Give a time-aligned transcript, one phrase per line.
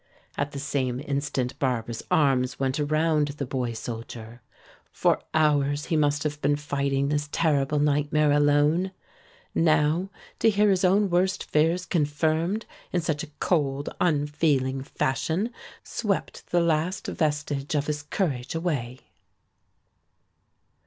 [0.35, 4.41] At the same instant Barbara's arms went around the boy soldier.
[4.91, 8.93] For hours he must have been fighting this terrible nightmare alone.
[9.53, 10.09] Now
[10.39, 15.51] to hear his own worst fears confirmed in such a cold, unfeeling fashion
[15.83, 19.01] swept the last vestige of his courage away.